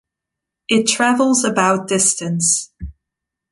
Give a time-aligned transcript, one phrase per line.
[0.67, 2.71] It travels about distance.